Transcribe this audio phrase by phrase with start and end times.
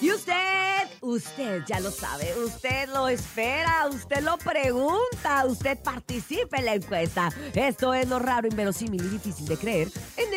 [0.00, 0.34] Y usted,
[1.00, 7.30] usted ya lo sabe, usted lo espera, usted lo pregunta, usted participe en la encuesta.
[7.52, 9.88] Esto es lo raro, inverosímil y difícil de creer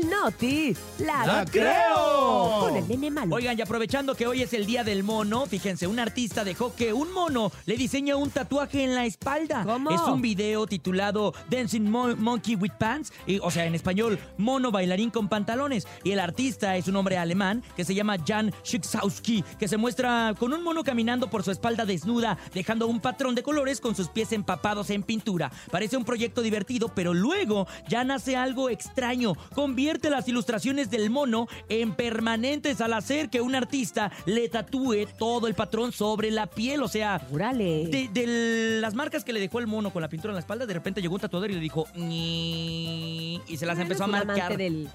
[0.00, 0.76] el Noti.
[0.98, 2.60] ¡La, ¡La creo!
[2.60, 3.34] Con el nene malo.
[3.34, 6.92] Oigan, y aprovechando que hoy es el día del mono, fíjense, un artista dejó que
[6.92, 9.62] un mono le diseña un tatuaje en la espalda.
[9.64, 9.90] ¿Cómo?
[9.90, 14.70] Es un video titulado Dancing Mo- Monkey with Pants, y, o sea, en español, mono
[14.70, 15.86] bailarín con pantalones.
[16.04, 20.34] Y el artista es un hombre alemán que se llama Jan Schicksowski, que se muestra
[20.38, 24.08] con un mono caminando por su espalda desnuda, dejando un patrón de colores con sus
[24.08, 25.50] pies empapados en pintura.
[25.70, 29.34] Parece un proyecto divertido, pero luego Jan hace algo extraño.
[29.54, 35.46] Convierte las ilustraciones del mono en permanentes al hacer que un artista le tatúe todo
[35.46, 36.82] el patrón sobre la piel.
[36.82, 40.36] O sea, de, de las marcas que le dejó el mono con la pintura en
[40.36, 44.08] la espalda, de repente llegó un tatuador y le dijo y se las empezó a
[44.08, 44.56] marcar.
[44.56, 44.88] del,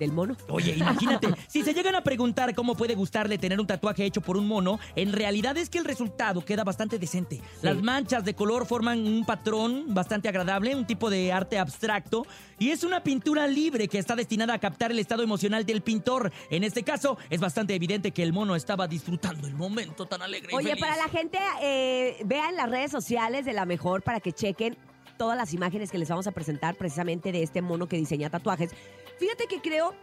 [0.00, 0.36] del mono.
[0.48, 4.36] Oye, imagínate, si se llegan a preguntar cómo puede gustarle tener un tatuaje hecho por
[4.36, 7.40] un mono, en realidad es que el resultado queda bastante decente.
[7.62, 12.26] Las manchas de color forman un patrón bastante agradable, un tipo de arte abstracto,
[12.58, 16.32] y es una pintura libre que está destinada a captar el estado emocional del pintor.
[16.50, 20.50] En este caso, es bastante evidente que el mono estaba disfrutando el momento tan alegre.
[20.52, 20.80] y Oye, feliz.
[20.80, 24.76] para la gente, eh, vean las redes sociales de la mejor para que chequen
[25.20, 28.70] todas las imágenes que les vamos a presentar precisamente de este mono que diseña tatuajes.
[29.20, 29.94] Fíjate que creo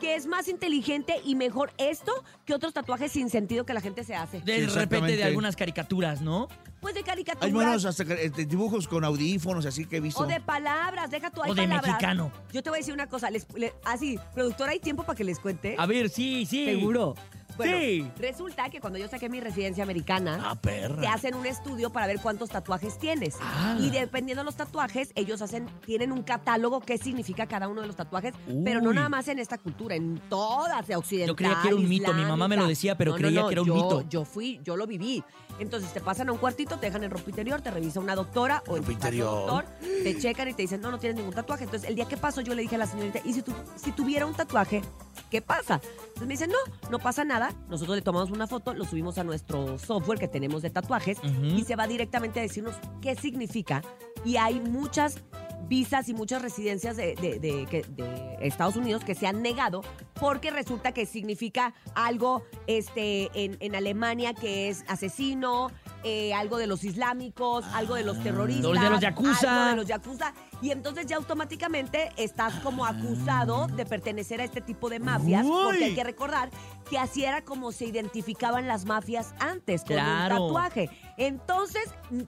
[0.00, 2.12] que es más inteligente y mejor esto
[2.44, 4.40] que otros tatuajes sin sentido que la gente se hace.
[4.40, 6.48] De Sí, repente de algunas caricaturas, ¿no?
[6.80, 10.20] Pues de caricaturas Hay buenos hasta de dibujos con audífonos, así que he visto.
[10.22, 11.86] o de palabras, deja tú hay O de palabras.
[11.92, 12.32] mexicano.
[12.52, 15.24] Yo te voy a decir una cosa, les, le- así, productora, ¿hay tiempo para que
[15.24, 15.76] les cuente?
[15.78, 16.64] A ver, sí, sí.
[16.64, 17.14] Seguro.
[17.56, 18.10] Bueno, Sí.
[18.18, 21.00] resulta que cuando yo saqué mi residencia americana, Ah, perra.
[21.00, 23.36] te hacen un estudio para ver cuántos tatuajes tienes.
[23.40, 23.76] Ah.
[23.80, 27.86] Y dependiendo de los tatuajes, ellos hacen, tienen un catálogo qué significa cada uno de
[27.86, 31.28] los tatuajes, pero no nada más en esta cultura, en todas de occidental.
[31.28, 33.48] Yo creía que era un mito, mi mamá me lo decía, pero No, creía no,
[33.48, 34.04] que era un yo- mito.
[34.08, 35.22] Yo fui, yo lo viví.
[35.60, 38.62] Entonces te pasan a un cuartito, te dejan en ropa interior, te revisa una doctora
[38.66, 39.46] o interior.
[39.46, 39.64] doctor,
[40.02, 41.62] te checan y te dicen, no, no tienes ningún tatuaje.
[41.64, 43.92] Entonces el día que pasó yo le dije a la señorita, ¿y si, tu- si
[43.92, 44.82] tuviera un tatuaje,
[45.30, 45.80] qué pasa?
[45.84, 47.52] Entonces me dicen, no, no pasa nada.
[47.68, 51.62] Nosotros le tomamos una foto, lo subimos a nuestro software que tenemos de tatuajes y
[51.64, 53.82] se va directamente a decirnos qué significa.
[54.24, 55.18] Y hay muchas
[55.66, 59.80] visas y muchas residencias de, de- de- que- de Estados Unidos que se han negado
[60.20, 65.70] porque resulta que significa algo este, en, en Alemania que es asesino,
[66.04, 68.64] eh, algo de los islámicos, algo de los terroristas.
[68.72, 69.52] Los de los yakuza.
[69.56, 70.32] algo de los yakuza.
[70.62, 75.84] Y entonces ya automáticamente estás como acusado de pertenecer a este tipo de mafias, porque
[75.86, 76.50] hay que recordar
[76.88, 80.34] que así era como se identificaban las mafias antes, con Claro.
[80.44, 80.90] un tatuaje.
[81.16, 81.82] Entonces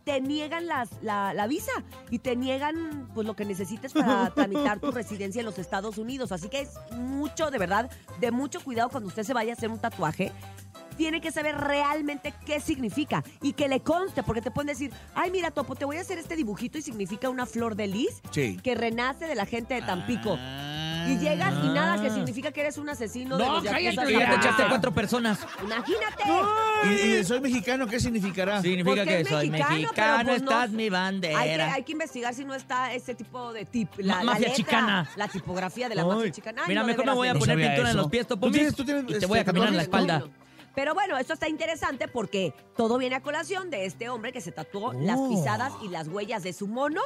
[0.05, 1.73] te niegan las, la, la visa
[2.11, 6.33] y te niegan pues lo que necesites para tramitar tu residencia en los Estados Unidos.
[6.33, 9.71] Así que es mucho, de verdad, de mucho cuidado cuando usted se vaya a hacer
[9.71, 10.33] un tatuaje.
[10.97, 15.31] Tiene que saber realmente qué significa y que le conste, porque te pueden decir, ay,
[15.31, 18.59] mira, Topo, te voy a hacer este dibujito y significa una flor de lis Sí.
[18.63, 20.37] que renace de la gente de Tampico.
[20.39, 21.07] Ah.
[21.09, 24.29] Y llegas y nada, que significa que eres un asesino de No, los cállate, ya
[24.31, 25.39] te echaste cuatro personas.
[25.63, 26.25] Imagínate.
[26.85, 28.61] ¿Y, y soy mexicano qué significará?
[28.61, 31.73] Significa Porque que es soy mexicano, mexicano, pues no- esta es mi Hay que, bandera.
[31.75, 35.09] hay que investigar si no está ese tipo de tip, la, la mafia letra, chicana.
[35.17, 36.63] La tipografía de la Ay, mafia chicana.
[36.63, 38.35] Ay, Mira, no, de mejor me voy a de- poner pintura en los pies, ¿Tú
[38.35, 40.19] Topomis, tienes- tú tienes, y te este, voy a caminar en la espalda.
[40.21, 40.46] No, no.
[40.77, 44.53] Pero bueno, esto está interesante porque todo viene a colación de este hombre que se
[44.53, 45.29] tatuó las Oh.
[45.29, 47.01] pisadas y las huellas de su mono.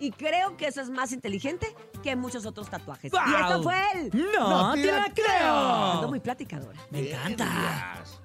[0.00, 3.12] Y creo que eso es más inteligente que muchos otros tatuajes.
[3.12, 3.28] Y ¡Guau!
[3.44, 4.10] esto fue el...
[4.32, 5.54] No, No te la creo.
[5.92, 6.80] Ando muy platicadora.
[6.90, 7.44] Me encanta.
[7.98, 8.20] Dios.